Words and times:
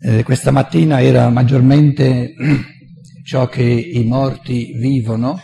eh, 0.00 0.22
questa 0.22 0.50
mattina 0.50 1.00
era 1.00 1.28
maggiormente 1.30 2.34
ciò 3.24 3.48
che 3.48 3.62
i 3.62 4.04
morti 4.04 4.72
vivono, 4.74 5.40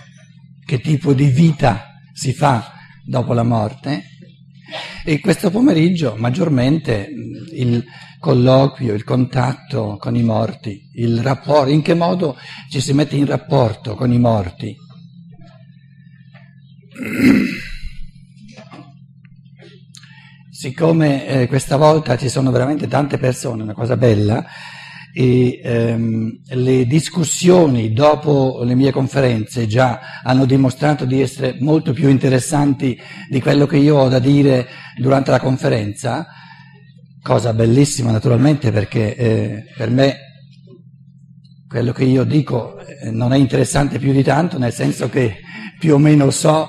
che 0.64 0.80
tipo 0.80 1.12
di 1.12 1.26
vita 1.26 2.00
si 2.12 2.32
fa 2.32 2.72
dopo 3.04 3.32
la 3.32 3.42
morte, 3.42 4.04
e 5.04 5.20
questo 5.20 5.50
pomeriggio 5.50 6.14
maggiormente 6.16 7.08
il 7.52 7.84
colloquio, 8.18 8.94
il 8.94 9.04
contatto 9.04 9.96
con 9.98 10.14
i 10.14 10.22
morti, 10.22 10.90
il 10.94 11.20
rapporto, 11.20 11.70
in 11.70 11.82
che 11.82 11.94
modo 11.94 12.36
ci 12.70 12.80
si 12.80 12.92
mette 12.92 13.16
in 13.16 13.26
rapporto 13.26 13.94
con 13.94 14.12
i 14.12 14.18
morti. 14.18 14.76
Siccome 20.62 21.26
eh, 21.26 21.48
questa 21.48 21.76
volta 21.76 22.16
ci 22.16 22.28
sono 22.28 22.52
veramente 22.52 22.86
tante 22.86 23.18
persone, 23.18 23.64
una 23.64 23.74
cosa 23.74 23.96
bella, 23.96 24.44
e 25.12 25.60
ehm, 25.60 26.38
le 26.50 26.86
discussioni 26.86 27.92
dopo 27.92 28.62
le 28.62 28.76
mie 28.76 28.92
conferenze 28.92 29.66
già 29.66 30.22
hanno 30.22 30.44
dimostrato 30.44 31.04
di 31.04 31.20
essere 31.20 31.56
molto 31.58 31.92
più 31.92 32.08
interessanti 32.08 32.96
di 33.28 33.40
quello 33.40 33.66
che 33.66 33.76
io 33.76 33.96
ho 33.96 34.08
da 34.08 34.20
dire 34.20 34.68
durante 34.96 35.32
la 35.32 35.40
conferenza, 35.40 36.28
cosa 37.20 37.52
bellissima 37.52 38.12
naturalmente 38.12 38.70
perché 38.70 39.16
eh, 39.16 39.64
per 39.76 39.90
me 39.90 40.16
quello 41.66 41.90
che 41.90 42.04
io 42.04 42.22
dico 42.22 42.78
eh, 42.78 43.10
non 43.10 43.32
è 43.32 43.36
interessante 43.36 43.98
più 43.98 44.12
di 44.12 44.22
tanto, 44.22 44.58
nel 44.58 44.72
senso 44.72 45.08
che 45.08 45.38
più 45.80 45.94
o 45.94 45.98
meno 45.98 46.30
so 46.30 46.68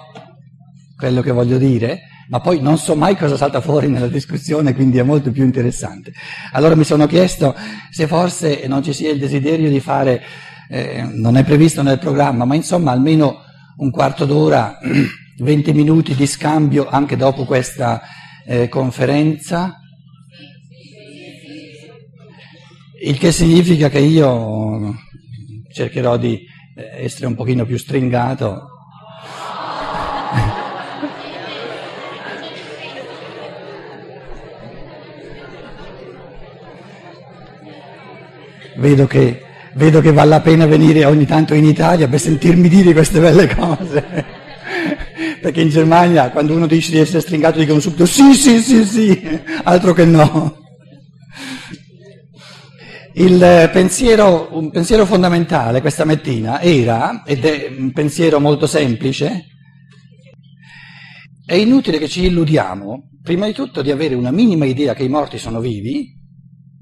quello 0.97 1.21
che 1.21 1.29
voglio 1.29 1.59
dire, 1.59 2.07
ma 2.29 2.39
poi 2.39 2.61
non 2.61 2.77
so 2.77 2.95
mai 2.95 3.15
cosa 3.15 3.37
salta 3.37 3.61
fuori 3.61 3.87
nella 3.87 4.07
discussione, 4.07 4.73
quindi 4.73 4.97
è 4.97 5.03
molto 5.03 5.31
più 5.31 5.43
interessante. 5.43 6.13
Allora 6.51 6.75
mi 6.75 6.83
sono 6.83 7.05
chiesto 7.07 7.55
se 7.89 8.07
forse 8.07 8.65
non 8.67 8.83
ci 8.83 8.93
sia 8.93 9.11
il 9.11 9.19
desiderio 9.19 9.69
di 9.69 9.79
fare, 9.79 10.21
eh, 10.69 11.03
non 11.03 11.37
è 11.37 11.43
previsto 11.43 11.81
nel 11.81 11.99
programma, 11.99 12.45
ma 12.45 12.55
insomma 12.55 12.91
almeno 12.91 13.39
un 13.77 13.89
quarto 13.91 14.25
d'ora, 14.25 14.79
20 15.37 15.73
minuti 15.73 16.15
di 16.15 16.27
scambio 16.27 16.87
anche 16.87 17.15
dopo 17.15 17.45
questa 17.45 18.01
eh, 18.45 18.67
conferenza, 18.69 19.79
il 23.01 23.17
che 23.17 23.31
significa 23.31 23.89
che 23.89 23.99
io 23.99 24.95
cercherò 25.73 26.17
di 26.17 26.39
eh, 26.75 27.03
essere 27.03 27.25
un 27.25 27.35
pochino 27.35 27.65
più 27.65 27.77
stringato. 27.77 28.67
Vedo 38.83 39.07
che, 39.07 39.41
vedo 39.75 40.01
che 40.01 40.11
vale 40.11 40.31
la 40.31 40.41
pena 40.41 40.65
venire 40.65 41.05
ogni 41.05 41.25
tanto 41.25 41.53
in 41.53 41.63
Italia 41.63 42.09
per 42.09 42.19
sentirmi 42.19 42.67
dire 42.67 42.91
queste 42.91 43.21
belle 43.21 43.47
cose. 43.47 44.25
Perché 45.39 45.61
in 45.61 45.69
Germania 45.69 46.29
quando 46.31 46.53
uno 46.53 46.67
dice 46.67 46.91
di 46.91 46.97
essere 46.97 47.21
stringato 47.21 47.59
dicono 47.59 47.79
subito 47.79 48.05
sì, 48.05 48.33
sì, 48.33 48.59
sì, 48.59 48.83
sì, 48.83 49.39
altro 49.63 49.93
che 49.93 50.03
no. 50.03 50.57
Il 53.13 53.69
pensiero, 53.71 54.49
un 54.51 54.69
pensiero 54.69 55.05
fondamentale 55.05 55.79
questa 55.79 56.03
mattina 56.03 56.59
era, 56.59 57.23
ed 57.25 57.45
è 57.45 57.73
un 57.77 57.93
pensiero 57.93 58.41
molto 58.41 58.67
semplice, 58.67 59.45
è 61.45 61.55
inutile 61.55 61.99
che 61.99 62.09
ci 62.09 62.25
illudiamo, 62.25 63.11
prima 63.21 63.45
di 63.45 63.53
tutto, 63.53 63.81
di 63.81 63.91
avere 63.91 64.15
una 64.15 64.31
minima 64.31 64.65
idea 64.65 64.93
che 64.93 65.03
i 65.03 65.09
morti 65.09 65.37
sono 65.37 65.61
vivi, 65.61 66.19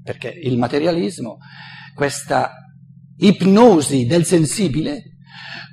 perché 0.02 0.28
il 0.28 0.58
materialismo 0.58 1.38
questa 1.94 2.52
ipnosi 3.18 4.06
del 4.06 4.24
sensibile, 4.24 5.02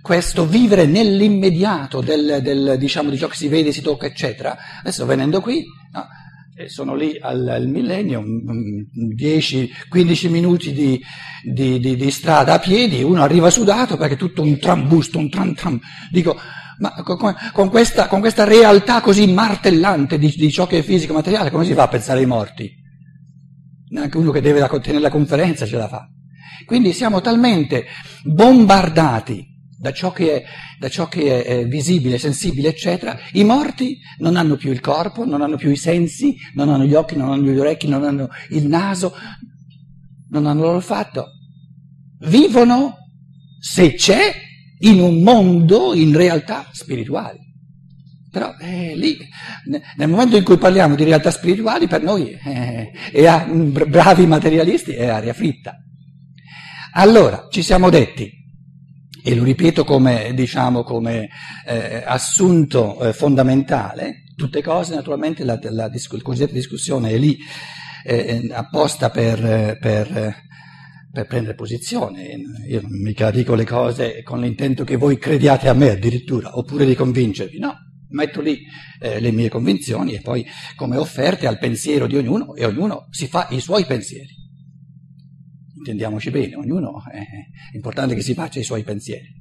questo 0.02 0.45
vivere 0.45 0.86
nell'immediato 0.86 2.02
del, 2.02 2.40
del, 2.41 2.75
diciamo, 2.78 3.09
di 3.09 3.18
ciò 3.18 3.28
che 3.28 3.35
si 3.35 3.47
vede, 3.47 3.72
si 3.72 3.81
tocca, 3.81 4.06
eccetera. 4.06 4.58
Adesso 4.81 5.06
venendo 5.06 5.41
qui, 5.41 5.63
no, 5.91 6.08
sono 6.68 6.96
lì 6.96 7.18
al, 7.19 7.47
al 7.47 7.68
millennio, 7.68 8.24
10-15 9.16 10.29
minuti 10.29 10.74
di, 10.74 11.02
di, 11.44 11.79
di, 11.79 11.96
di, 11.96 12.12
strada 12.12 12.53
a 12.53 12.59
piedi, 12.59 13.02
uno 13.03 13.24
arriva 13.24 13.50
sudato 13.50 13.97
perché 13.97 14.16
è 14.16 14.18
tutto 14.18 14.41
un 14.41 14.58
trambusto, 14.59 15.18
un 15.18 15.29
tram 15.29 15.53
tram. 15.53 15.79
Dico, 16.12 16.38
ma 16.79 16.94
con, 17.03 17.69
questa, 17.69 18.08
con 18.08 18.19
questa, 18.19 18.46
realtà 18.46 19.02
così 19.02 19.28
martellante 19.31 20.18
di, 20.18 20.52
ciò 20.52 20.66
che 20.66 20.79
è 20.79 20.81
fisico 20.81 21.13
materiale, 21.13 21.52
come 21.52 21.66
si 21.66 21.74
fa 21.74 21.84
a 21.84 21.88
pensare 21.88 22.19
ai 22.19 22.25
morti? 22.25 22.78
Neanche 23.89 24.17
uno 24.17 24.31
che 24.31 24.41
deve 24.41 24.67
tenere 24.81 25.00
la 25.00 25.09
conferenza 25.09 25.66
ce 25.66 25.77
la 25.77 25.88
fa. 25.88 26.07
Quindi 26.66 26.94
siamo 26.94 27.22
talmente 27.22 27.85
bombardati 28.23 29.47
da 29.79 29.94
ciò 29.94 30.11
che 30.11 30.35
è, 30.35 30.44
da 30.77 30.89
ciò 30.89 31.07
che 31.07 31.44
è 31.44 31.66
visibile, 31.66 32.17
sensibile, 32.17 32.69
eccetera. 32.69 33.17
I 33.31 33.44
morti 33.44 33.97
non 34.17 34.35
hanno 34.35 34.57
più 34.57 34.72
il 34.72 34.81
corpo, 34.81 35.25
non 35.25 35.41
hanno 35.41 35.55
più 35.55 35.72
i 35.72 35.78
sensi, 35.78 36.35
non 36.53 36.69
hanno 36.69 36.83
gli 36.83 36.94
occhi, 36.94 37.16
non 37.16 37.31
hanno 37.31 37.49
gli 37.49 37.57
orecchi, 37.57 37.88
non 37.88 38.03
hanno 38.03 38.28
il 38.49 38.67
naso, 38.67 39.13
non 40.29 40.45
hanno 40.45 40.63
l'olfatto. 40.63 41.28
Vivono, 42.28 42.97
se 43.57 43.94
c'è, 43.94 44.33
in 44.79 44.99
un 44.99 45.22
mondo 45.22 45.94
in 45.94 46.16
realtà 46.16 46.67
spirituali. 46.72 47.39
Però 48.31 48.53
eh, 48.59 48.95
lì, 48.95 49.17
nel 49.97 50.07
momento 50.07 50.38
in 50.38 50.44
cui 50.44 50.57
parliamo 50.57 50.95
di 50.95 51.03
realtà 51.03 51.31
spirituali, 51.31 51.88
per 51.88 52.03
noi 52.03 52.31
eh, 52.31 52.91
è 53.12 53.25
a, 53.25 53.45
bravi 53.47 54.28
materialisti 54.28 54.94
è 54.94 55.07
aria 55.07 55.34
fritta. 55.34 55.75
Allora, 56.94 57.47
ci 57.50 57.63
siamo 57.63 57.90
detti, 57.90 58.31
e 59.23 59.35
lo 59.35 59.44
ripeto 59.44 59.84
come, 59.84 60.31
diciamo, 60.35 60.84
come 60.84 61.29
eh, 61.66 62.03
assunto 62.06 63.01
eh, 63.01 63.13
fondamentale, 63.13 64.25
tutte 64.35 64.61
cose, 64.61 64.94
naturalmente 64.94 65.44
la, 65.44 65.57
la, 65.61 65.72
la, 65.72 65.88
la 65.88 66.22
cosiddetta 66.22 66.53
discussione 66.53 67.09
è 67.09 67.17
lì 67.17 67.38
eh, 68.06 68.47
apposta 68.51 69.09
per, 69.09 69.78
per, 69.79 70.35
per, 71.11 71.25
prendere 71.25 71.56
posizione. 71.56 72.28
Io 72.67 72.81
non 72.81 72.91
mica 73.01 73.31
dico 73.31 73.56
le 73.56 73.66
cose 73.66 74.22
con 74.22 74.40
l'intento 74.40 74.84
che 74.84 74.97
voi 74.97 75.17
crediate 75.17 75.67
a 75.67 75.73
me 75.73 75.90
addirittura, 75.90 76.57
oppure 76.57 76.85
di 76.85 76.96
convincervi, 76.96 77.57
no 77.57 77.88
metto 78.09 78.42
lì 78.42 78.62
eh, 79.00 79.20
le 79.20 79.31
mie 79.31 79.50
convinzioni 79.50 80.14
e 80.14 80.22
poi 80.22 80.46
come 80.75 80.97
offerte 80.97 81.47
al 81.47 81.58
pensiero 81.58 82.08
di 82.08 82.18
ognuno 82.18 82.56
e 82.56 82.66
ognuno 82.66 83.08
si 83.09 83.28
fa 83.28 83.47
i 83.52 83.59
suoi 83.59 83.86
pensieri. 83.86 84.38
Intendiamoci 85.78 86.30
bene, 86.30 86.56
ognuno 86.56 87.03
eh, 87.12 87.20
è 87.20 87.75
importante 87.75 88.16
che 88.16 88.22
si 88.22 88.34
faccia 88.34 88.59
i 88.59 88.64
suoi 88.64 88.84
pensieri. 88.84 89.38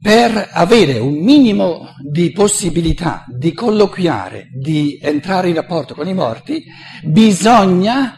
Per 0.00 0.50
avere 0.52 0.98
un 0.98 1.14
minimo 1.22 1.94
di 2.10 2.30
possibilità 2.30 3.24
di 3.26 3.52
colloquiare, 3.52 4.48
di 4.52 4.98
entrare 5.00 5.48
in 5.48 5.54
rapporto 5.54 5.94
con 5.94 6.06
i 6.06 6.12
morti, 6.12 6.62
bisogna 7.02 8.14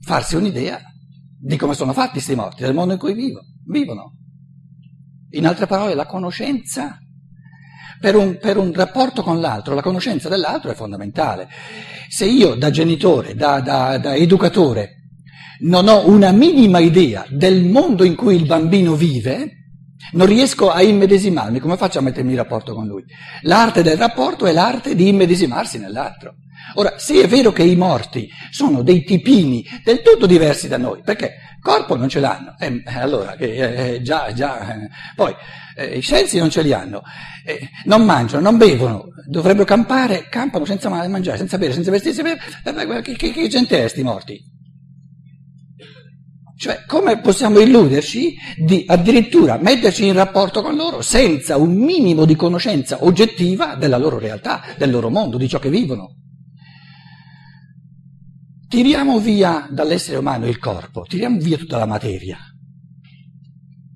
farsi 0.00 0.34
un'idea 0.34 0.80
di 1.38 1.56
come 1.56 1.74
sono 1.74 1.92
fatti 1.92 2.14
questi 2.14 2.34
morti, 2.34 2.64
del 2.64 2.74
mondo 2.74 2.94
in 2.94 2.98
cui 2.98 3.14
vivo, 3.14 3.40
vivono. 3.64 4.19
In 5.32 5.46
altre 5.46 5.66
parole, 5.66 5.94
la 5.94 6.06
conoscenza 6.06 6.98
per 8.00 8.16
un, 8.16 8.38
per 8.38 8.56
un, 8.56 8.72
rapporto 8.72 9.22
con 9.22 9.40
l'altro, 9.40 9.74
la 9.74 9.82
conoscenza 9.82 10.28
dell'altro 10.28 10.70
è 10.70 10.74
fondamentale. 10.74 11.48
Se 12.08 12.24
io 12.24 12.54
da 12.54 12.70
genitore, 12.70 13.34
da, 13.34 13.60
da, 13.60 13.98
da 13.98 14.14
educatore, 14.14 14.96
non 15.60 15.86
ho 15.88 16.08
una 16.08 16.32
minima 16.32 16.78
idea 16.78 17.26
del 17.28 17.64
mondo 17.64 18.04
in 18.04 18.16
cui 18.16 18.34
il 18.36 18.46
bambino 18.46 18.94
vive, 18.94 19.59
non 20.12 20.26
riesco 20.26 20.70
a 20.70 20.82
immedesimarmi, 20.82 21.60
come 21.60 21.76
faccio 21.76 21.98
a 21.98 22.02
mettermi 22.02 22.30
in 22.30 22.36
rapporto 22.36 22.74
con 22.74 22.86
lui? 22.86 23.04
L'arte 23.42 23.82
del 23.82 23.96
rapporto 23.96 24.46
è 24.46 24.52
l'arte 24.52 24.94
di 24.94 25.08
immedesimarsi 25.08 25.78
nell'altro. 25.78 26.34
Ora, 26.74 26.94
se 26.98 27.22
è 27.22 27.26
vero 27.26 27.52
che 27.52 27.62
i 27.62 27.76
morti 27.76 28.28
sono 28.50 28.82
dei 28.82 29.02
tipini 29.02 29.64
del 29.82 30.02
tutto 30.02 30.26
diversi 30.26 30.68
da 30.68 30.76
noi, 30.76 31.02
perché 31.02 31.34
corpo 31.60 31.96
non 31.96 32.08
ce 32.08 32.20
l'hanno, 32.20 32.54
eh, 32.58 32.82
allora, 32.86 33.36
eh, 33.36 33.94
eh, 33.94 34.02
già, 34.02 34.32
già, 34.32 34.74
eh, 34.74 34.88
poi 35.14 35.34
eh, 35.76 35.98
i 35.98 36.02
sensi 36.02 36.38
non 36.38 36.50
ce 36.50 36.62
li 36.62 36.72
hanno, 36.72 37.02
eh, 37.44 37.68
non 37.84 38.04
mangiano, 38.04 38.42
non 38.42 38.56
bevono, 38.56 39.06
dovrebbero 39.26 39.64
campare, 39.64 40.28
campano 40.28 40.64
senza 40.64 40.88
mangiare, 40.88 41.38
senza 41.38 41.58
bere, 41.58 41.72
senza 41.72 41.90
vestirsi, 41.90 42.22
che, 42.22 43.16
che, 43.16 43.30
che 43.32 43.48
gente 43.48 43.84
è 43.84 43.88
sti 43.88 44.02
morti? 44.02 44.58
Cioè, 46.60 46.84
come 46.86 47.20
possiamo 47.20 47.58
illuderci 47.58 48.36
di 48.62 48.84
addirittura 48.86 49.56
metterci 49.56 50.04
in 50.04 50.12
rapporto 50.12 50.60
con 50.60 50.76
loro 50.76 51.00
senza 51.00 51.56
un 51.56 51.74
minimo 51.74 52.26
di 52.26 52.36
conoscenza 52.36 53.02
oggettiva 53.02 53.76
della 53.76 53.96
loro 53.96 54.18
realtà, 54.18 54.60
del 54.76 54.90
loro 54.90 55.08
mondo, 55.08 55.38
di 55.38 55.48
ciò 55.48 55.58
che 55.58 55.70
vivono? 55.70 56.16
Tiriamo 58.68 59.20
via 59.20 59.70
dall'essere 59.70 60.18
umano 60.18 60.46
il 60.48 60.58
corpo, 60.58 61.06
tiriamo 61.08 61.38
via 61.38 61.56
tutta 61.56 61.78
la 61.78 61.86
materia. 61.86 62.36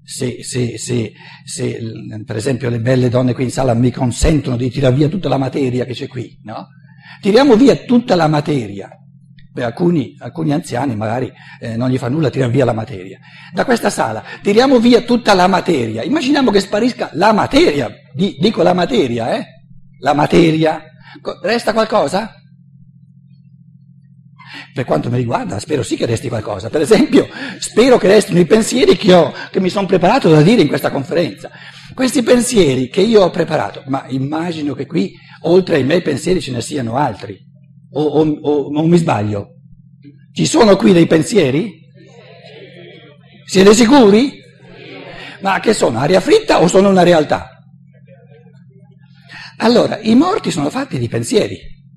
Se, 0.02 0.43
se, 0.43 0.78
se, 0.78 1.12
se, 1.44 1.78
per 2.25 2.37
esempio 2.37 2.70
le 2.70 2.81
belle 2.81 3.10
donne 3.10 3.34
qui 3.34 3.44
in 3.44 3.50
sala 3.50 3.75
mi 3.75 3.90
consentono 3.90 4.56
di 4.56 4.70
tirare 4.70 4.94
via 4.94 5.08
tutta 5.08 5.28
la 5.28 5.37
materia 5.37 5.84
che 5.84 5.93
c'è 5.93 6.08
qui, 6.08 6.40
no? 6.44 6.69
Tiriamo 7.20 7.56
via 7.56 7.76
tutta 7.76 8.14
la 8.14 8.26
materia. 8.26 8.88
Per 9.54 9.62
alcuni, 9.62 10.16
alcuni 10.18 10.52
anziani 10.52 10.96
magari 10.96 11.32
eh, 11.60 11.76
non 11.76 11.88
gli 11.88 11.96
fa 11.96 12.08
nulla 12.08 12.28
tirare 12.28 12.50
via 12.50 12.64
la 12.64 12.72
materia. 12.72 13.20
Da 13.52 13.64
questa 13.64 13.88
sala 13.88 14.24
tiriamo 14.42 14.80
via 14.80 15.02
tutta 15.02 15.32
la 15.32 15.46
materia. 15.46 16.02
Immaginiamo 16.02 16.50
che 16.50 16.58
sparisca 16.58 17.10
la 17.12 17.32
materia, 17.32 17.88
dico 18.12 18.62
la 18.64 18.72
materia, 18.72 19.36
eh? 19.36 19.46
La 20.00 20.12
materia. 20.12 20.82
Resta 21.40 21.72
qualcosa? 21.72 22.34
Per 24.72 24.84
quanto 24.84 25.08
mi 25.08 25.18
riguarda, 25.18 25.60
spero 25.60 25.84
sì 25.84 25.96
che 25.96 26.06
resti 26.06 26.26
qualcosa. 26.26 26.68
Per 26.68 26.80
esempio, 26.80 27.28
spero 27.60 27.96
che 27.96 28.08
restino 28.08 28.40
i 28.40 28.46
pensieri 28.46 28.96
che, 28.96 29.14
ho, 29.14 29.32
che 29.52 29.60
mi 29.60 29.70
sono 29.70 29.86
preparato 29.86 30.28
da 30.30 30.42
dire 30.42 30.62
in 30.62 30.68
questa 30.68 30.90
conferenza. 30.90 31.48
Questi 31.94 32.24
pensieri 32.24 32.88
che 32.88 33.02
io 33.02 33.22
ho 33.22 33.30
preparato, 33.30 33.84
ma 33.86 34.04
immagino 34.08 34.74
che 34.74 34.86
qui, 34.86 35.12
oltre 35.42 35.76
ai 35.76 35.84
miei 35.84 36.02
pensieri, 36.02 36.40
ce 36.40 36.50
ne 36.50 36.60
siano 36.60 36.96
altri. 36.96 37.52
O, 37.96 38.02
o, 38.02 38.38
o, 38.41 38.81
o 38.81 38.87
mi 38.87 38.99
sbaglio? 38.99 39.55
Ci 40.32 40.46
sono 40.46 40.76
qui 40.76 40.93
dei 40.93 41.06
pensieri? 41.06 41.81
Siete 43.46 43.75
sicuri? 43.75 44.32
Ma 45.43 45.61
che 45.61 45.75
sono? 45.75 45.99
Aria 45.99 46.20
fritta 46.20 46.61
o 46.61 46.67
sono 46.67 46.88
una 46.88 47.02
realtà? 47.02 47.50
Allora, 49.58 50.00
i 50.00 50.14
morti 50.14 50.50
sono 50.50 50.70
fatti 50.70 50.99
di 50.99 51.08
pensieri. 51.08 51.56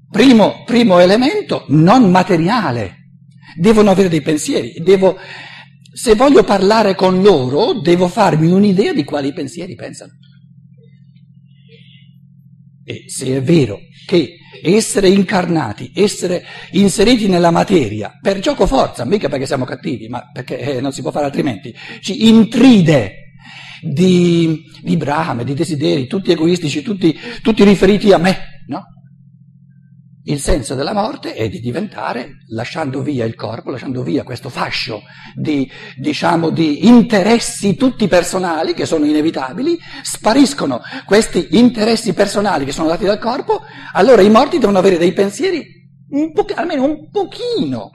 Primo, 0.10 0.64
primo 0.66 1.00
elemento, 1.00 1.66
non 1.70 2.12
materiale. 2.12 3.10
Devono 3.56 3.90
avere 3.90 4.10
dei 4.10 4.22
pensieri. 4.22 4.74
Devo, 4.84 5.18
se 5.92 6.14
voglio 6.14 6.44
parlare 6.44 6.94
con 6.94 7.24
loro, 7.24 7.74
devo 7.82 8.08
farmi 8.08 8.52
un'idea 8.52 8.94
di 8.94 9.04
quali 9.04 9.34
pensieri 9.34 9.74
pensano. 9.74 10.12
E 12.90 13.04
se 13.08 13.36
è 13.36 13.42
vero 13.42 13.82
che 14.06 14.38
essere 14.64 15.10
incarnati, 15.10 15.92
essere 15.94 16.46
inseriti 16.72 17.28
nella 17.28 17.52
materia, 17.52 18.18
per 18.22 18.40
gioco 18.40 18.66
forza, 18.66 19.04
mica 19.04 19.28
perché 19.28 19.46
siamo 19.46 19.66
cattivi, 19.66 20.08
ma 20.08 20.32
perché 20.32 20.58
eh, 20.58 20.80
non 20.80 20.94
si 20.94 21.02
può 21.02 21.12
fare 21.12 21.26
altrimenti, 21.26 21.76
ci 22.00 22.30
intride 22.30 23.34
di, 23.82 24.64
di 24.82 24.96
brame, 24.96 25.44
di 25.44 25.54
desideri, 25.54 26.08
tutti 26.08 26.32
egoistici, 26.32 26.82
tutti, 26.82 27.14
tutti 27.42 27.66
riferiti 27.66 28.14
a 28.14 28.18
me, 28.20 28.64
no? 28.68 28.86
Il 30.30 30.42
senso 30.42 30.76
della 30.76 30.92
morte 30.92 31.34
è 31.36 31.48
di 31.48 31.62
diventare, 31.62 32.40
lasciando 32.50 33.02
via 33.02 33.24
il 33.24 33.34
corpo, 33.34 33.72
lasciando 33.72 34.04
via 34.04 34.24
questo 34.24 34.50
fascio 34.50 35.04
di, 35.34 35.72
diciamo, 35.96 36.50
di 36.50 36.86
interessi 36.86 37.78
tutti 37.78 38.10
personali 38.10 38.74
che 38.74 38.86
sono 38.86 39.06
inevitabili, 39.06 39.80
spariscono 40.02 40.82
questi 41.06 41.48
interessi 41.52 42.14
personali 42.14 42.66
che 42.66 42.74
sono 42.74 42.90
dati 42.90 43.06
dal 43.06 43.20
corpo, 43.20 43.62
allora 43.94 44.22
i 44.22 44.30
morti 44.30 44.58
devono 44.58 44.80
avere 44.80 44.98
dei 44.98 45.14
pensieri 45.14 45.66
un 46.10 46.34
po- 46.34 46.46
almeno 46.56 46.84
un 46.84 47.10
pochino 47.10 47.92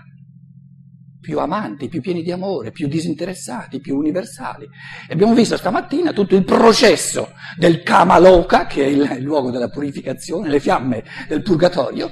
più 1.23 1.39
amanti, 1.39 1.89
più 1.89 2.01
pieni 2.01 2.23
di 2.23 2.33
amore, 2.33 2.73
più 2.73 2.89
disinteressati, 2.89 3.81
più 3.81 3.97
universali. 3.97 4.69
E 5.09 5.13
abbiamo 5.13 5.35
visto 5.35 5.57
stamattina 5.57 6.13
tutto 6.13 6.35
il 6.35 6.45
processo 6.45 7.31
del 7.57 7.83
Kamaloka, 7.83 8.67
che 8.67 8.85
è 8.85 8.89
il, 8.89 9.19
il 9.19 9.23
luogo 9.23 9.53
della 9.53 9.69
purificazione, 9.69 10.49
le 10.49 10.59
fiamme 10.59 11.05
del 11.29 11.43
purgatorio, 11.43 12.11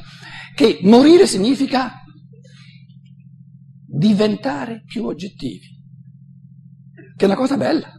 che 0.55 0.79
morire 0.83 1.27
significa 1.27 2.03
diventare 3.85 4.85
più 4.87 5.05
oggettivi, 5.05 5.67
che 7.17 7.25
è 7.25 7.27
una 7.27 7.37
cosa 7.37 7.57
bella. 7.57 7.93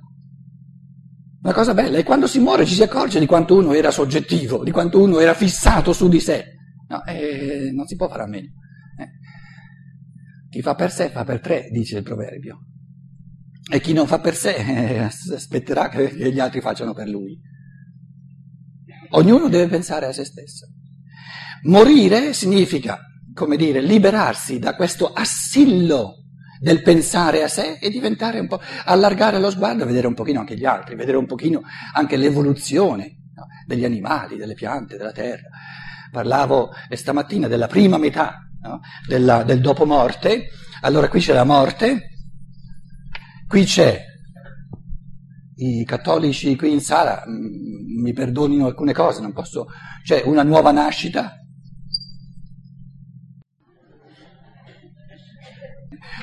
Una 1.43 1.53
cosa 1.53 1.73
bella, 1.73 1.97
e 1.97 2.03
quando 2.03 2.27
si 2.27 2.39
muore 2.39 2.65
ci 2.65 2.75
si 2.75 2.83
accorge 2.83 3.19
di 3.19 3.25
quanto 3.25 3.55
uno 3.55 3.73
era 3.73 3.91
soggettivo, 3.91 4.63
di 4.63 4.71
quanto 4.71 5.01
uno 5.01 5.19
era 5.19 5.33
fissato 5.33 5.91
su 5.91 6.07
di 6.07 6.19
sé. 6.19 6.45
No, 6.87 7.03
eh, 7.03 7.71
non 7.73 7.85
si 7.87 7.95
può 7.95 8.07
fare 8.07 8.23
a 8.23 8.27
meno. 8.27 8.47
Chi 10.51 10.61
fa 10.61 10.75
per 10.75 10.91
sé 10.91 11.09
fa 11.09 11.23
per 11.23 11.39
tre, 11.39 11.69
dice 11.71 11.99
il 11.99 12.03
proverbio. 12.03 12.59
E 13.71 13.79
chi 13.79 13.93
non 13.93 14.05
fa 14.05 14.19
per 14.19 14.35
sé 14.35 14.55
eh, 14.55 14.97
aspetterà 14.99 15.87
che 15.87 16.13
gli 16.13 16.39
altri 16.41 16.59
facciano 16.59 16.93
per 16.93 17.07
lui. 17.07 17.39
Ognuno 19.11 19.47
deve 19.47 19.69
pensare 19.69 20.07
a 20.07 20.11
se 20.11 20.25
stesso. 20.25 20.67
Morire 21.63 22.33
significa, 22.33 22.99
come 23.33 23.55
dire, 23.55 23.79
liberarsi 23.79 24.59
da 24.59 24.75
questo 24.75 25.13
assillo 25.13 26.25
del 26.59 26.81
pensare 26.81 27.43
a 27.43 27.47
sé 27.47 27.77
e 27.79 27.89
diventare 27.89 28.39
un 28.41 28.47
po', 28.47 28.59
allargare 28.83 29.39
lo 29.39 29.49
sguardo 29.51 29.83
e 29.83 29.85
vedere 29.85 30.07
un 30.07 30.15
pochino 30.15 30.41
anche 30.41 30.57
gli 30.57 30.65
altri, 30.65 30.95
vedere 30.95 31.15
un 31.15 31.27
pochino 31.27 31.61
anche 31.93 32.17
l'evoluzione 32.17 33.19
no? 33.33 33.45
degli 33.65 33.85
animali, 33.85 34.35
delle 34.35 34.53
piante, 34.53 34.97
della 34.97 35.13
terra. 35.13 35.47
Parlavo 36.11 36.71
stamattina 36.89 37.47
della 37.47 37.67
prima 37.67 37.97
metà 37.97 38.50
no? 38.61 38.79
Della, 39.07 39.43
del 39.43 39.61
dopo 39.61 39.85
morte. 39.85 40.49
Allora 40.81 41.07
qui 41.09 41.19
c'è 41.19 41.33
la 41.33 41.43
morte, 41.43 42.09
qui 43.47 43.65
c'è 43.65 44.09
i 45.61 45.85
cattolici 45.85 46.55
qui 46.55 46.71
in 46.71 46.81
sala, 46.81 47.23
mm, 47.27 48.01
mi 48.01 48.13
perdonino 48.13 48.65
alcune 48.65 48.93
cose, 48.93 49.21
non 49.21 49.33
posso, 49.33 49.67
c'è 50.03 50.23
una 50.25 50.43
nuova 50.43 50.71
nascita. 50.71 51.35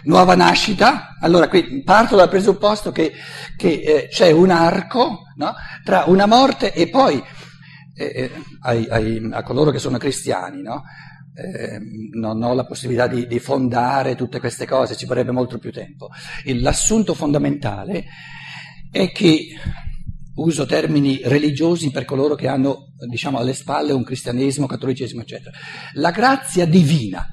Nuova 0.05 0.35
nascita, 0.35 1.17
allora 1.21 1.49
qui 1.49 1.83
parto 1.83 2.17
dal 2.17 2.29
presupposto 2.29 2.93
che, 2.93 3.13
che 3.57 3.69
eh, 3.69 4.09
c'è 4.09 4.31
un 4.31 4.51
arco 4.51 5.25
no? 5.37 5.55
tra 5.85 6.05
una 6.07 6.27
morte 6.27 6.73
e 6.73 6.89
poi 6.89 7.23
eh, 7.95 8.05
eh 8.05 8.33
ai, 8.61 8.87
ai, 8.89 9.29
a 9.33 9.43
coloro 9.43 9.71
che 9.71 9.79
sono 9.79 9.99
cristiani, 9.99 10.63
no? 10.63 10.85
Eh, 11.39 11.79
non 12.13 12.43
ho 12.43 12.53
la 12.53 12.67
possibilità 12.67 13.07
di, 13.07 13.27
di, 13.27 13.39
fondare 13.39 14.17
tutte 14.17 14.41
queste 14.41 14.67
cose, 14.67 14.97
ci 14.97 15.07
vorrebbe 15.07 15.31
molto 15.31 15.59
più 15.59 15.71
tempo. 15.71 16.09
Il, 16.45 16.61
l'assunto 16.61 17.15
fondamentale 17.15 18.05
è 18.91 19.11
che, 19.13 19.49
uso 20.35 20.67
termini 20.67 21.21
religiosi 21.25 21.91
per 21.91 22.05
coloro 22.05 22.35
che 22.35 22.49
hanno, 22.49 22.93
diciamo, 23.09 23.39
alle 23.39 23.55
spalle 23.55 23.93
un 23.93 24.05
cristianesimo, 24.05 24.67
cattolicesimo, 24.67 25.23
eccetera, 25.23 25.57
la 25.95 26.11
grazia 26.11 26.67
divina, 26.67 27.27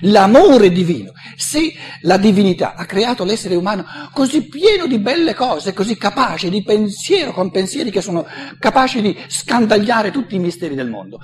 l'amore 0.00 0.70
divino, 0.70 1.12
se 1.36 1.72
la 2.02 2.16
divinità 2.16 2.74
ha 2.74 2.84
creato 2.84 3.24
l'essere 3.24 3.54
umano 3.54 3.84
così 4.12 4.48
pieno 4.48 4.86
di 4.86 4.98
belle 4.98 5.34
cose, 5.34 5.72
così 5.72 5.96
capace 5.96 6.50
di 6.50 6.62
pensiero, 6.62 7.32
con 7.32 7.50
pensieri 7.50 7.90
che 7.90 8.00
sono 8.00 8.26
capaci 8.58 9.00
di 9.00 9.16
scandagliare 9.28 10.10
tutti 10.10 10.34
i 10.34 10.40
misteri 10.40 10.74
del 10.74 10.90
mondo, 10.90 11.18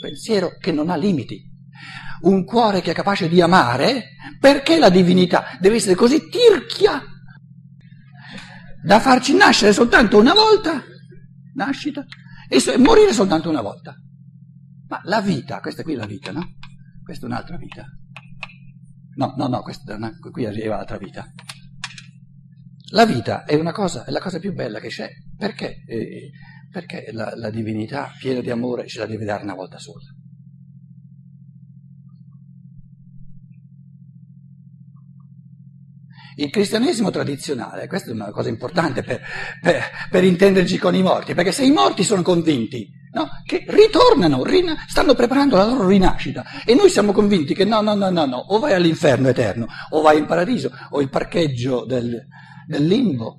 pensiero 0.00 0.56
che 0.58 0.72
non 0.72 0.90
ha 0.90 0.96
limiti, 0.96 1.51
un 2.22 2.44
cuore 2.44 2.80
che 2.80 2.90
è 2.90 2.94
capace 2.94 3.28
di 3.28 3.40
amare, 3.40 4.16
perché 4.38 4.78
la 4.78 4.90
divinità 4.90 5.56
deve 5.60 5.76
essere 5.76 5.94
così 5.94 6.28
tirchia 6.28 7.02
da 8.82 8.98
farci 8.98 9.34
nascere 9.34 9.72
soltanto 9.72 10.18
una 10.18 10.34
volta, 10.34 10.82
nascita, 11.54 12.04
e 12.48 12.78
morire 12.78 13.12
soltanto 13.12 13.48
una 13.48 13.62
volta. 13.62 13.94
Ma 14.88 15.00
la 15.04 15.20
vita, 15.20 15.60
questa 15.60 15.82
qui 15.82 15.94
è 15.94 15.96
la 15.96 16.06
vita, 16.06 16.32
no? 16.32 16.56
Questa 17.02 17.26
è 17.26 17.28
un'altra 17.28 17.56
vita. 17.56 17.86
No, 19.14 19.34
no, 19.36 19.46
no, 19.46 19.62
questa, 19.62 19.96
no, 19.96 20.10
qui 20.30 20.46
arriva 20.46 20.76
l'altra 20.76 20.98
vita. 20.98 21.24
La 22.90 23.06
vita 23.06 23.44
è 23.44 23.60
cosa, 23.72 24.04
è 24.04 24.10
la 24.10 24.20
cosa 24.20 24.38
più 24.38 24.52
bella 24.52 24.78
che 24.80 24.88
c'è. 24.88 25.08
Perché? 25.36 25.82
Eh, 25.86 26.30
perché 26.70 27.10
la, 27.12 27.32
la 27.36 27.50
divinità 27.50 28.10
piena 28.18 28.40
di 28.40 28.50
amore 28.50 28.86
ce 28.86 28.98
la 28.98 29.06
deve 29.06 29.24
dare 29.24 29.44
una 29.44 29.54
volta 29.54 29.78
sola. 29.78 30.04
Il 36.42 36.50
cristianesimo 36.50 37.10
tradizionale, 37.10 37.86
questa 37.86 38.10
è 38.10 38.14
una 38.14 38.32
cosa 38.32 38.48
importante 38.48 39.04
per, 39.04 39.20
per, 39.60 39.80
per 40.10 40.24
intenderci 40.24 40.76
con 40.76 40.92
i 40.92 41.00
morti, 41.00 41.34
perché 41.34 41.52
se 41.52 41.64
i 41.64 41.70
morti 41.70 42.02
sono 42.02 42.22
convinti 42.22 42.88
no, 43.12 43.28
che 43.44 43.64
ritornano, 43.68 44.42
rina, 44.42 44.74
stanno 44.88 45.14
preparando 45.14 45.54
la 45.54 45.66
loro 45.66 45.86
rinascita 45.86 46.44
e 46.64 46.74
noi 46.74 46.90
siamo 46.90 47.12
convinti 47.12 47.54
che 47.54 47.64
no, 47.64 47.80
no, 47.80 47.94
no, 47.94 48.10
no, 48.10 48.24
no, 48.24 48.36
o 48.38 48.58
vai 48.58 48.72
all'inferno 48.72 49.28
eterno, 49.28 49.68
o 49.90 50.00
vai 50.00 50.18
in 50.18 50.26
paradiso, 50.26 50.72
o 50.90 51.00
il 51.00 51.08
parcheggio 51.08 51.84
del, 51.84 52.20
del 52.66 52.86
limbo. 52.86 53.38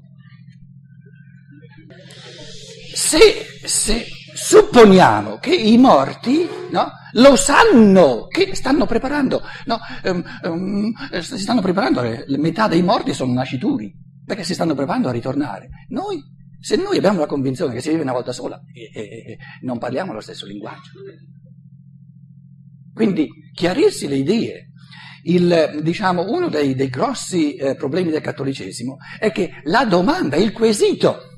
Se, 2.96 3.20
se 3.66 4.06
supponiamo 4.34 5.40
che 5.40 5.54
i 5.54 5.78
morti 5.78 6.48
no, 6.72 6.90
lo 7.14 7.36
sanno, 7.36 8.28
che 8.28 8.56
stanno 8.56 8.86
preparando, 8.86 9.42
no, 9.66 9.80
um, 10.04 10.24
um, 10.44 10.94
si 11.20 11.38
stanno 11.38 11.62
preparando, 11.62 12.02
la 12.02 12.38
metà 12.38 12.68
dei 12.68 12.82
morti 12.82 13.14
sono 13.14 13.34
nascituri, 13.34 13.94
perché 14.26 14.44
si 14.44 14.54
stanno 14.54 14.76
preparando 14.76 15.10
a 15.10 15.12
ritornare. 15.12 15.70
Noi, 15.90 16.22
se 16.60 16.76
noi 16.76 16.98
abbiamo 16.98 17.20
la 17.20 17.26
convinzione 17.26 17.74
che 17.74 17.82
si 17.82 17.90
vive 17.90 18.02
una 18.02 18.14
volta 18.14 18.32
sola, 18.32 18.62
e, 18.74 18.90
e, 18.94 19.02
e 19.04 19.38
non 19.62 19.78
parliamo 19.78 20.14
lo 20.14 20.22
stesso 20.22 20.46
linguaggio. 20.46 20.92
Quindi 22.94 23.28
chiarirsi 23.54 24.08
le 24.08 24.16
idee. 24.16 24.68
Il, 25.26 25.80
diciamo, 25.82 26.30
uno 26.30 26.50
dei, 26.50 26.76
dei 26.76 26.90
grossi 26.90 27.56
eh, 27.56 27.76
problemi 27.76 28.12
del 28.12 28.20
cattolicesimo 28.20 28.98
è 29.18 29.32
che 29.32 29.62
la 29.64 29.86
domanda, 29.86 30.36
il 30.36 30.52
quesito, 30.52 31.33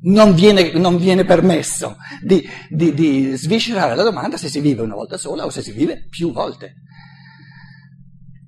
non 0.00 0.34
viene, 0.34 0.72
non 0.72 0.96
viene 0.96 1.24
permesso 1.24 1.96
di, 2.22 2.46
di, 2.68 2.94
di, 2.94 3.34
sviscerare 3.36 3.94
la 3.94 4.02
domanda 4.02 4.36
se 4.36 4.48
si 4.48 4.60
vive 4.60 4.82
una 4.82 4.94
volta 4.94 5.16
sola 5.16 5.44
o 5.44 5.50
se 5.50 5.62
si 5.62 5.72
vive 5.72 6.06
più 6.08 6.32
volte. 6.32 6.74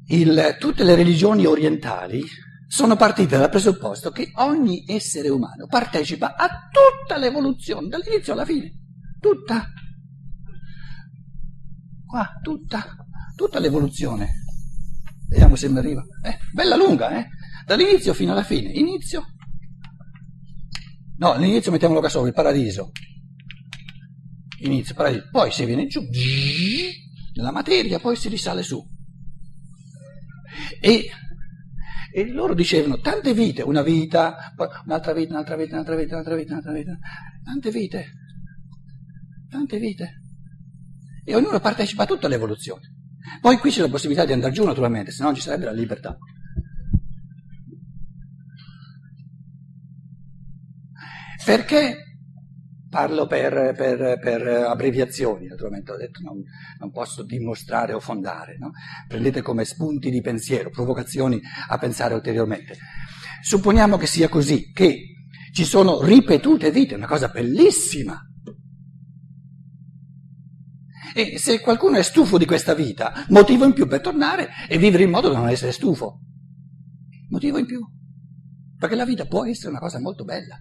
il, 0.09 0.57
tutte 0.59 0.85
le 0.85 0.95
religioni 0.95 1.47
orientali 1.47 2.23
sono 2.67 2.95
partite 2.95 3.37
dal 3.37 3.51
presupposto 3.51 4.11
che 4.11 4.31
ogni 4.37 4.85
essere 4.87 5.29
umano 5.29 5.67
partecipa 5.67 6.37
a 6.37 6.69
tutta 6.71 7.19
l'evoluzione, 7.19 7.89
dall'inizio 7.89 8.33
alla 8.33 8.45
fine, 8.45 8.73
tutta. 9.19 9.67
Qua, 12.07 12.29
tutta, 12.43 12.97
tutta 13.35 13.59
l'evoluzione. 13.59 14.45
Vediamo 15.29 15.57
se 15.57 15.69
mi 15.69 15.79
arriva. 15.79 16.03
Eh, 16.23 16.39
bella 16.53 16.77
lunga, 16.77 17.11
eh? 17.19 17.29
Dall'inizio 17.67 18.15
fino 18.15 18.33
alla 18.33 18.43
fine. 18.43 18.71
Inizio. 18.71 19.27
No, 21.21 21.33
all'inizio 21.33 21.71
mettiamolo 21.71 22.01
qua 22.01 22.09
sopra, 22.09 22.29
il 22.29 22.35
paradiso. 22.35 22.93
Inizio, 24.61 24.95
paradiso. 24.95 25.29
Poi 25.31 25.53
si 25.53 25.67
viene 25.67 25.87
giù, 25.87 26.01
nella 27.35 27.53
materia, 27.53 27.99
poi 27.99 28.17
si 28.17 28.31
risale 28.31 28.63
su. 28.63 28.83
E, 30.81 31.11
e 32.15 32.27
loro 32.33 32.55
dicevano 32.55 33.01
tante 33.01 33.35
vite, 33.35 33.61
una 33.61 33.83
vita, 33.83 34.55
un'altra 34.87 35.13
vita, 35.13 35.33
un'altra 35.35 35.57
vita, 35.57 35.75
un'altra 35.75 35.95
vita, 35.95 36.15
un'altra 36.15 36.35
vita, 36.37 36.53
un'altra 36.53 36.73
vita, 36.73 36.99
tante 37.45 37.71
vite, 37.71 38.07
tante 39.51 39.79
vite. 39.79 40.23
E 41.27 41.35
ognuno 41.35 41.61
partecipa 41.61 42.05
a 42.05 42.07
tutta 42.07 42.29
l'evoluzione. 42.29 42.95
Poi 43.43 43.59
qui 43.59 43.71
c'è 43.71 43.83
la 43.83 43.91
possibilità 43.91 44.25
di 44.25 44.33
andare 44.33 44.55
giù 44.55 44.65
naturalmente, 44.65 45.11
se 45.11 45.23
no 45.23 45.35
ci 45.35 45.43
sarebbe 45.43 45.67
la 45.67 45.73
libertà. 45.73 46.17
Perché 51.45 52.11
Parlo 52.91 53.29
per, 53.29 53.73
per, 53.77 54.19
per, 54.19 54.47
abbreviazioni, 54.49 55.47
naturalmente 55.47 55.93
ho 55.93 55.97
detto 55.97 56.23
non, 56.25 56.43
non 56.81 56.91
posso 56.91 57.23
dimostrare 57.23 57.93
o 57.93 58.01
fondare, 58.01 58.59
no? 58.59 58.73
prendete 59.07 59.43
come 59.43 59.65
spunti 59.65 60.11
di 60.11 60.21
pensiero, 60.21 60.71
provocazioni 60.71 61.41
a 61.69 61.79
pensare 61.79 62.15
ulteriormente. 62.15 62.77
Supponiamo 63.43 63.97
che 63.97 64.07
sia 64.07 64.29
così, 64.29 64.73
che 64.73 65.05
ci 65.53 65.65
sono 65.65 66.03
ripetute 66.03 66.73
vite, 66.73 66.97
una 66.97 67.07
cosa 67.07 67.29
bellissima. 67.29 68.21
E 71.15 71.39
se 71.39 71.61
qualcuno 71.61 71.97
è 71.97 72.03
stufo 72.03 72.39
di 72.39 72.45
questa 72.45 72.75
vita, 72.75 73.25
motivo 73.29 73.65
in 73.65 73.73
più 73.73 73.87
per 73.87 74.01
tornare 74.01 74.49
e 74.69 74.79
vivere 74.79 75.05
in 75.05 75.11
modo 75.11 75.29
da 75.29 75.39
non 75.39 75.49
essere 75.49 75.71
stufo. 75.71 76.23
Motivo 77.29 77.59
in 77.59 77.67
più. 77.67 77.81
Perché 78.77 78.97
la 78.97 79.05
vita 79.05 79.27
può 79.27 79.47
essere 79.47 79.71
una 79.71 79.79
cosa 79.79 80.01
molto 80.01 80.25
bella. 80.25 80.59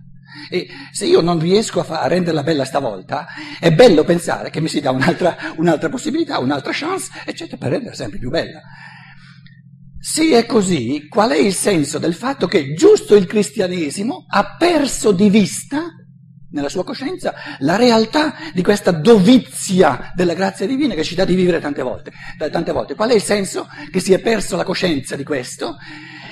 E 0.50 0.67
se 0.91 1.05
io 1.05 1.21
non 1.21 1.39
riesco 1.39 1.79
a, 1.79 1.83
fa- 1.83 2.01
a, 2.01 2.07
renderla 2.07 2.43
bella 2.43 2.65
stavolta, 2.65 3.27
è 3.59 3.71
bello 3.71 4.03
pensare 4.03 4.50
che 4.50 4.62
mi 4.62 4.67
si 4.67 4.79
dà 4.79 4.91
un'altra, 4.91 5.36
un'altra 5.57 5.89
possibilità, 5.89 6.39
un'altra 6.39 6.71
chance, 6.74 7.12
eccetera, 7.25 7.57
per 7.57 7.71
renderla 7.71 7.95
sempre 7.95 8.19
più 8.19 8.29
bella. 8.29 8.62
Se 10.01 10.29
è 10.29 10.45
così, 10.45 11.07
qual 11.09 11.31
è 11.31 11.38
il 11.38 11.53
senso 11.53 12.00
del 12.00 12.13
fatto 12.13 12.48
che 12.48 12.74
giusto 12.74 13.15
il 13.15 13.25
cristianesimo 13.25 14.25
ha 14.29 14.55
perso 14.57 15.12
di 15.12 15.29
vista 15.29 15.83
nella 16.51 16.69
sua 16.69 16.83
coscienza 16.83 17.33
la 17.59 17.75
realtà 17.75 18.33
di 18.53 18.63
questa 18.63 18.91
dovizia 18.91 20.12
della 20.15 20.33
grazia 20.33 20.65
divina 20.65 20.95
che 20.95 21.03
ci 21.03 21.15
dà 21.15 21.25
di 21.25 21.36
vivere 21.36 21.59
tante 21.59 21.81
volte, 21.81 22.12
tante 22.51 22.71
volte. 22.71 22.95
Qual 22.95 23.09
è 23.09 23.13
il 23.13 23.21
senso 23.21 23.67
che 23.91 24.00
si 24.00 24.13
è 24.13 24.19
perso 24.19 24.55
la 24.55 24.63
coscienza 24.63 25.15
di 25.15 25.24
questo? 25.24 25.75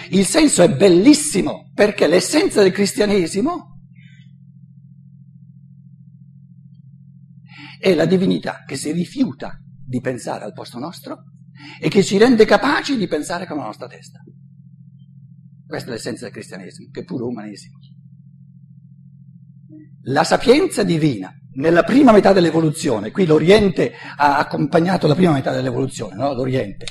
Il 0.10 0.26
senso 0.26 0.64
è 0.64 0.70
bellissimo 0.70 1.72
perché 1.74 2.08
l'essenza 2.08 2.62
del 2.62 2.72
cristianesimo 2.72 3.77
è 7.80 7.94
la 7.94 8.06
divinità 8.06 8.64
che 8.66 8.76
si 8.76 8.92
rifiuta 8.92 9.60
di 9.86 10.02
pensare 10.02 10.44
al 10.44 10.54
posto 10.54 10.80
nostro 10.80 11.24
e 11.80 11.90
che 11.90 12.04
ci 12.04 12.18
rende 12.18 12.46
capaci 12.46 12.98
di 12.98 13.08
pensare 13.08 13.46
con 13.46 13.58
la 13.58 13.66
nostra 13.66 13.88
testa. 13.88 14.20
Questa 15.66 15.90
è 15.90 15.94
l'essenza 15.94 16.24
del 16.26 16.34
cristianesimo, 16.34 16.90
che 16.92 17.02
è 17.02 17.04
puro 17.04 17.28
umanesimo. 17.28 17.78
La 20.04 20.24
sapienza 20.24 20.84
divina, 20.84 21.34
nella 21.56 21.84
prima 21.84 22.12
metà 22.12 22.32
dell'evoluzione, 22.32 23.12
qui 23.12 23.26
l'Oriente 23.26 23.94
ha 24.16 24.38
accompagnato 24.38 25.08
la 25.08 25.16
prima 25.16 25.34
metà 25.34 25.52
dell'evoluzione, 25.52 26.16
no? 26.16 26.34
l'Oriente, 26.34 26.86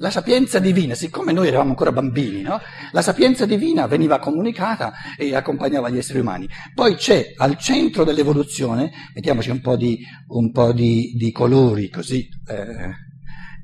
la 0.00 0.10
sapienza 0.10 0.58
divina, 0.58 0.94
siccome 0.94 1.32
noi 1.32 1.48
eravamo 1.48 1.70
ancora 1.70 1.92
bambini, 1.92 2.40
no? 2.40 2.58
la 2.92 3.02
sapienza 3.02 3.44
divina 3.44 3.86
veniva 3.86 4.18
comunicata 4.18 4.94
e 5.16 5.34
accompagnava 5.34 5.90
gli 5.90 5.98
esseri 5.98 6.20
umani. 6.20 6.48
Poi 6.74 6.94
c'è 6.94 7.34
al 7.36 7.58
centro 7.58 8.02
dell'evoluzione, 8.02 8.90
mettiamoci 9.14 9.50
un 9.50 9.60
po' 9.60 9.76
di, 9.76 9.98
un 10.28 10.50
po 10.52 10.72
di, 10.72 11.12
di 11.16 11.30
colori 11.32 11.90
così, 11.90 12.26
eh, 12.48 12.90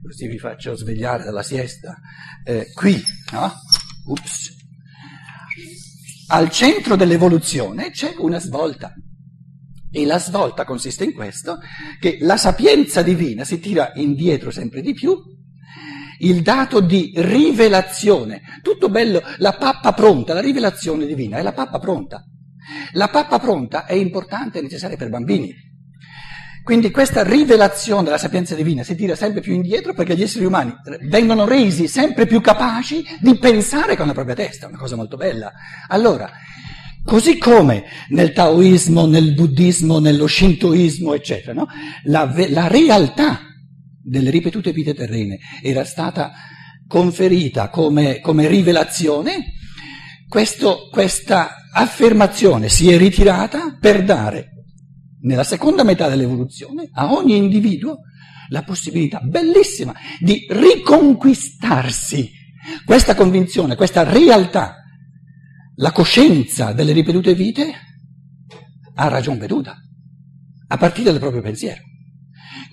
così 0.02 0.28
vi 0.28 0.38
faccio 0.38 0.76
svegliare 0.76 1.24
dalla 1.24 1.42
siesta, 1.42 1.98
eh, 2.44 2.70
qui, 2.74 3.02
no? 3.32 3.52
Ups. 4.04 4.54
Al 6.28 6.50
centro 6.50 6.96
dell'evoluzione 6.96 7.90
c'è 7.92 8.14
una 8.18 8.38
svolta. 8.38 8.92
E 9.90 10.04
la 10.04 10.18
svolta 10.18 10.66
consiste 10.66 11.04
in 11.04 11.14
questo, 11.14 11.60
che 11.98 12.18
la 12.20 12.36
sapienza 12.36 13.00
divina 13.00 13.44
si 13.44 13.58
tira 13.58 13.92
indietro 13.94 14.50
sempre 14.50 14.82
di 14.82 14.92
più 14.92 15.34
il 16.18 16.42
dato 16.42 16.80
di 16.80 17.12
rivelazione. 17.16 18.42
Tutto 18.62 18.88
bello, 18.88 19.22
la 19.38 19.52
pappa 19.52 19.92
pronta, 19.92 20.34
la 20.34 20.40
rivelazione 20.40 21.06
divina 21.06 21.38
è 21.38 21.42
la 21.42 21.52
pappa 21.52 21.78
pronta. 21.78 22.24
La 22.92 23.08
pappa 23.08 23.38
pronta 23.38 23.84
è 23.84 23.94
importante 23.94 24.58
e 24.58 24.62
necessaria 24.62 24.96
per 24.96 25.08
bambini. 25.08 25.54
Quindi 26.66 26.90
questa 26.90 27.22
rivelazione 27.22 28.02
della 28.02 28.18
sapienza 28.18 28.56
divina 28.56 28.82
si 28.82 28.96
tira 28.96 29.14
sempre 29.14 29.40
più 29.40 29.54
indietro 29.54 29.94
perché 29.94 30.16
gli 30.16 30.22
esseri 30.22 30.44
umani 30.44 30.74
vengono 31.02 31.46
resi 31.46 31.86
sempre 31.86 32.26
più 32.26 32.40
capaci 32.40 33.04
di 33.20 33.38
pensare 33.38 33.96
con 33.96 34.08
la 34.08 34.12
propria 34.12 34.34
testa, 34.34 34.66
una 34.66 34.76
cosa 34.76 34.96
molto 34.96 35.16
bella. 35.16 35.52
Allora, 35.86 36.28
così 37.04 37.38
come 37.38 37.84
nel 38.08 38.32
taoismo, 38.32 39.06
nel 39.06 39.34
buddismo, 39.34 40.00
nello 40.00 40.26
shintoismo, 40.26 41.14
eccetera, 41.14 41.52
no? 41.52 41.68
la, 42.02 42.34
la 42.48 42.66
realtà 42.66 43.45
delle 44.06 44.30
ripetute 44.30 44.72
vite 44.72 44.94
terrene. 44.94 45.38
Era 45.60 45.84
stata 45.84 46.32
conferita 46.86 47.68
come, 47.68 48.20
come 48.20 48.46
rivelazione, 48.46 49.54
questo, 50.28 50.88
questa 50.90 51.68
affermazione 51.72 52.68
si 52.68 52.90
è 52.90 52.96
ritirata 52.96 53.76
per 53.80 54.04
dare 54.04 54.52
nella 55.22 55.44
seconda 55.44 55.82
metà 55.82 56.08
dell'evoluzione 56.08 56.88
a 56.92 57.12
ogni 57.12 57.36
individuo 57.36 57.98
la 58.48 58.62
possibilità 58.62 59.20
bellissima 59.20 59.92
di 60.20 60.46
riconquistarsi. 60.48 62.30
Questa 62.84 63.16
convinzione, 63.16 63.74
questa 63.74 64.04
realtà, 64.04 64.76
la 65.76 65.90
coscienza 65.90 66.72
delle 66.72 66.92
ripetute 66.92 67.34
vite 67.34 67.72
a 68.94 69.08
ragion 69.08 69.36
veduta, 69.38 69.76
a 70.68 70.76
partire 70.76 71.10
dal 71.10 71.20
proprio 71.20 71.42
pensiero. 71.42 71.82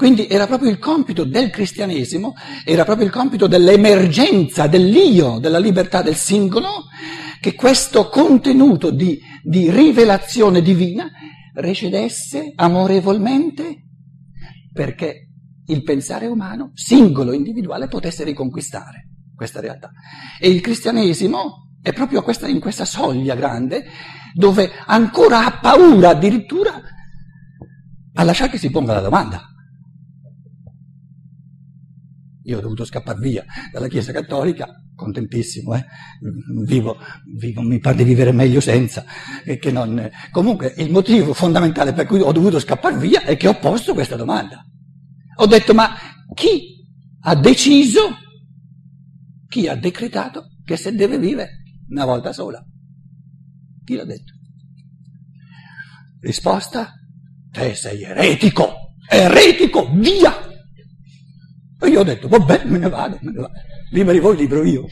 Quindi 0.03 0.27
era 0.27 0.47
proprio 0.47 0.69
il 0.69 0.79
compito 0.79 1.23
del 1.23 1.49
cristianesimo, 1.49 2.33
era 2.65 2.83
proprio 2.83 3.05
il 3.05 3.11
compito 3.13 3.47
dell'emergenza 3.47 4.67
dell'io, 4.67 5.39
della 5.39 5.59
libertà 5.59 6.01
del 6.01 6.17
singolo, 6.17 6.87
che 7.39 7.55
questo 7.55 8.09
contenuto 8.09 8.91
di, 8.91 9.17
di 9.41 9.71
rivelazione 9.71 10.61
divina 10.61 11.09
recedesse 11.53 12.51
amorevolmente 12.53 13.83
perché 14.73 15.29
il 15.67 15.83
pensare 15.83 16.25
umano, 16.25 16.71
singolo, 16.73 17.31
individuale, 17.31 17.87
potesse 17.87 18.25
riconquistare 18.25 19.07
questa 19.33 19.61
realtà. 19.61 19.89
E 20.37 20.49
il 20.49 20.59
cristianesimo 20.59 21.77
è 21.81 21.93
proprio 21.93 22.23
questa, 22.23 22.49
in 22.49 22.59
questa 22.59 22.83
soglia 22.83 23.35
grande 23.35 23.85
dove 24.33 24.69
ancora 24.85 25.45
ha 25.45 25.59
paura 25.61 26.09
addirittura 26.09 26.73
a 28.15 28.23
lasciare 28.23 28.51
che 28.51 28.57
si 28.57 28.69
ponga 28.69 28.95
la 28.95 28.99
domanda. 28.99 29.47
Io 32.45 32.57
ho 32.57 32.61
dovuto 32.61 32.83
scappare 32.83 33.19
via 33.19 33.45
dalla 33.71 33.87
Chiesa 33.87 34.11
Cattolica, 34.11 34.67
contentissimo, 34.95 35.75
eh? 35.75 35.85
vivo, 36.65 36.97
vivo, 37.37 37.61
mi 37.61 37.79
pare 37.79 37.97
di 37.97 38.03
vivere 38.03 38.31
meglio 38.33 38.59
senza. 38.59 39.05
Non... 39.71 40.09
Comunque 40.31 40.73
il 40.77 40.91
motivo 40.91 41.33
fondamentale 41.33 41.93
per 41.93 42.05
cui 42.05 42.19
ho 42.19 42.31
dovuto 42.33 42.59
scappare 42.59 42.97
via 42.97 43.23
è 43.23 43.37
che 43.37 43.47
ho 43.47 43.57
posto 43.59 43.93
questa 43.93 44.17
domanda. 44.17 44.61
Ho 45.37 45.45
detto, 45.45 45.73
ma 45.73 45.95
chi 46.33 46.85
ha 47.21 47.35
deciso, 47.35 48.17
chi 49.47 49.67
ha 49.67 49.75
decretato 49.75 50.49
che 50.65 50.75
se 50.75 50.93
deve 50.93 51.17
vivere 51.17 51.63
una 51.89 52.03
volta 52.03 52.33
sola? 52.33 52.63
Chi 53.85 53.95
l'ha 53.95 54.05
detto? 54.05 54.33
Risposta? 56.19 56.93
Te 57.51 57.73
sei 57.75 58.03
eretico, 58.03 58.95
eretico, 59.09 59.89
via! 59.93 60.42
E 61.81 61.87
io 61.87 61.99
ho 61.99 62.03
detto, 62.03 62.27
vabbè, 62.27 62.63
me 62.65 62.77
ne 62.77 62.89
vado, 62.89 63.17
me 63.21 63.31
ne 63.31 63.39
vado. 63.39 63.53
Liberi 63.91 64.19
voi, 64.19 64.37
libero 64.37 64.63
io. 64.63 64.87